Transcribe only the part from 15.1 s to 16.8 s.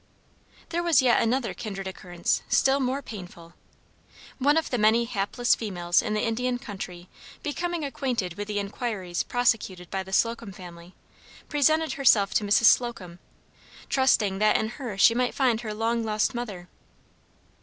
might find her long lost mother.